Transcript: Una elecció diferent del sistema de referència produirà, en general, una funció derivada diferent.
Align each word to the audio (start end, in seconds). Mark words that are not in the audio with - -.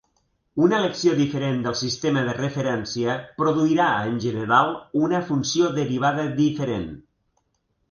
Una 0.67 0.77
elecció 0.83 1.11
diferent 1.19 1.59
del 1.65 1.75
sistema 1.81 2.23
de 2.29 2.33
referència 2.37 3.15
produirà, 3.43 3.91
en 4.13 4.17
general, 4.25 4.75
una 5.05 5.23
funció 5.31 5.71
derivada 5.79 6.27
diferent. 6.43 6.93